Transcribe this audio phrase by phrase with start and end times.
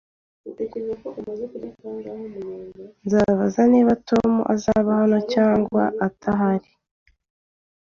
[3.05, 5.83] Ndabaza niba Tom azaba hano ejo cyangwa
[6.17, 6.69] ntahari